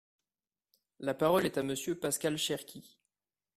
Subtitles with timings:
[0.99, 2.97] La parole est à Monsieur Pascal Cherki.